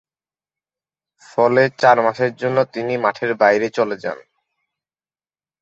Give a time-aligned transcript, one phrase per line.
[1.25, 4.17] ফলে চার মাসের জন্য তিনি মাঠের বাহিরে চলে যান।